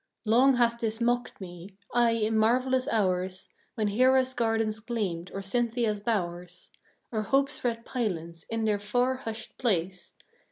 Long 0.25 0.55
hath 0.55 0.79
this 0.79 0.99
mocked 0.99 1.39
me: 1.39 1.77
aye 1.93 2.09
in 2.23 2.35
marvelous 2.35 2.87
hours, 2.87 3.49
When 3.75 3.89
Hera's 3.89 4.33
gardens 4.33 4.79
gleamed, 4.79 5.29
or 5.31 5.43
Cynthia's 5.43 5.99
bowers, 5.99 6.71
Or 7.11 7.21
Hope's 7.21 7.63
red 7.63 7.85
pylons, 7.85 8.43
in 8.49 8.65
their 8.65 8.79
far, 8.79 9.17
hushed 9.17 9.59
place! 9.59 10.15